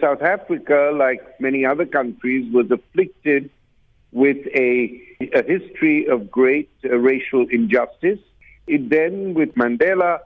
[0.00, 3.50] South Africa, like many other countries, was afflicted
[4.12, 5.00] with a,
[5.34, 8.18] a history of great uh, racial injustice.
[8.66, 10.20] It then, with Mandela,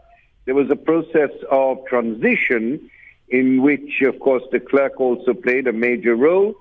[0.44, 2.90] there was a process of transition
[3.28, 6.54] in which, of course, de Klerk also played a major role,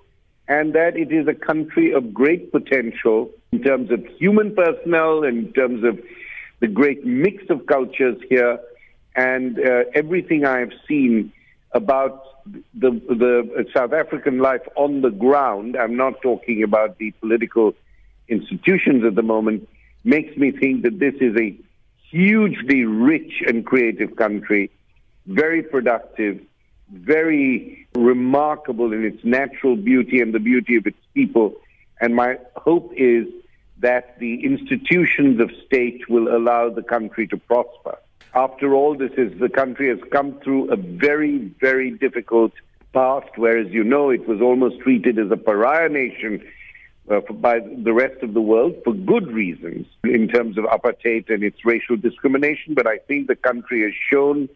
[0.47, 5.51] and that it is a country of great potential in terms of human personnel, in
[5.53, 5.99] terms of
[6.59, 8.59] the great mix of cultures here,
[9.15, 11.33] and uh, everything I have seen
[11.73, 12.43] about
[12.73, 15.75] the the South African life on the ground.
[15.77, 17.73] I'm not talking about the political
[18.27, 19.67] institutions at the moment.
[20.03, 21.55] Makes me think that this is a
[22.09, 24.71] hugely rich and creative country,
[25.27, 26.41] very productive,
[26.91, 31.53] very remarkable in its natural beauty and the beauty of its people.
[32.01, 33.27] And my hope is
[33.79, 37.97] that the institutions of state will allow the country to prosper.
[38.33, 42.53] After all, this is the country has come through a very, very difficult
[42.93, 46.41] past, where, as you know, it was almost treated as a pariah nation
[47.09, 51.43] uh, by the rest of the world for good reasons in terms of apartheid and
[51.43, 52.73] its racial discrimination.
[52.73, 54.47] But I think the country has shown,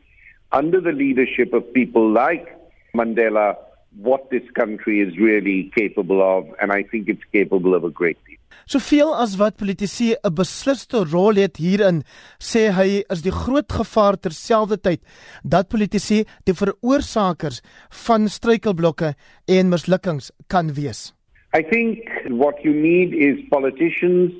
[0.54, 2.48] under the leadership of people like
[2.94, 3.58] Mandela,
[3.98, 8.18] what this country is really capable of, and I think it's capable of a great
[8.26, 8.38] deal.
[8.66, 12.04] Soveel as wat politici 'n besliste rol het hierin,
[12.40, 15.02] sê hy is die groot gevaar terselfdertyd
[15.44, 17.62] dat politici die veroorsakers
[18.08, 19.14] van struikelblokke
[19.48, 21.14] en mislukkings kan wees.
[21.54, 24.32] I think what you need is politicians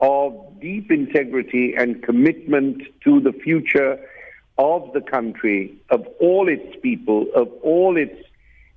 [0.00, 3.98] of deep integrity and commitment to the future
[4.58, 8.18] of the country, of all its people, of all its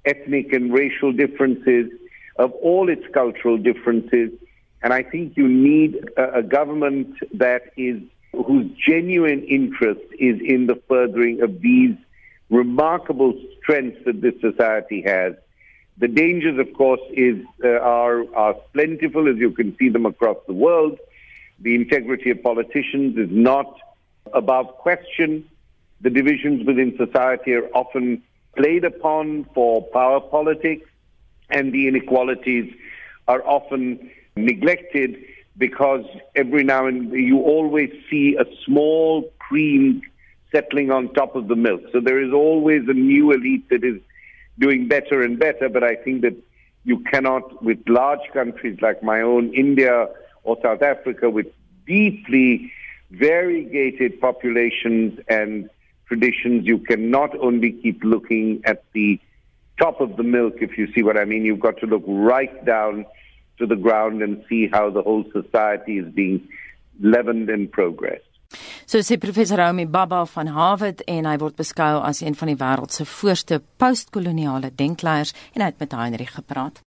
[0.05, 1.91] ethnic and racial differences,
[2.37, 4.29] of all its cultural differences.
[4.81, 8.01] And I think you need a, a government that is
[8.33, 11.95] whose genuine interest is in the furthering of these
[12.49, 15.33] remarkable strengths that this society has.
[15.97, 20.37] The dangers, of course, is uh, are are plentiful as you can see them across
[20.45, 20.99] the world.
[21.59, 23.79] The integrity of politicians is not
[24.33, 25.49] above question.
[26.01, 28.21] The divisions within society are often
[28.57, 30.89] played upon for power politics,
[31.49, 32.73] and the inequalities
[33.27, 35.17] are often neglected
[35.57, 36.05] because
[36.35, 40.01] every now and then you always see a small cream
[40.51, 41.81] settling on top of the milk.
[41.91, 44.01] So there is always a new elite that is
[44.59, 46.35] doing better and better, but I think that
[46.83, 50.07] you cannot, with large countries like my own, India
[50.43, 51.47] or South Africa, with
[51.87, 52.71] deeply
[53.11, 55.69] variegated populations and
[56.07, 56.65] traditions.
[56.65, 59.19] You cannot only keep looking at the
[59.77, 61.45] top of the milk, if you see what I mean.
[61.45, 63.05] You've got to look right down
[63.59, 66.47] to the ground and see how the whole society is being
[66.99, 68.23] leavened and progressed.
[68.85, 72.59] So sê professor Romy Baba van Harvard en hy word beskou as een van die
[72.59, 76.83] wêreld se voorste postkoloniale denkleiers en hy het met Heinrich gepraat.